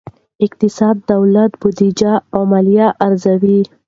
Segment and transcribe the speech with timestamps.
[0.45, 3.59] اقتصاد د دولت بودیجه او مالیه ارزوي.